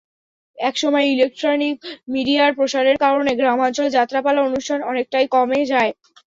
একসময় 0.57 1.05
ইলেকট্রনিক 1.07 1.75
মিডিয়ার 2.13 2.51
প্রসারের 2.57 2.97
কারণে 3.03 3.31
গ্রামাঞ্চলে 3.39 3.89
যাত্রাপালা 3.97 4.39
অনুষ্ঠান 4.47 4.79
অনেকটাই 4.91 5.25
কমে 5.35 5.59
যায়। 5.71 5.91